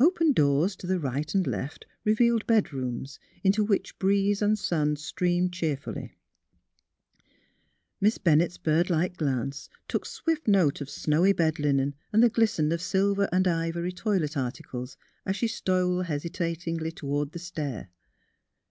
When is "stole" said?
15.48-16.00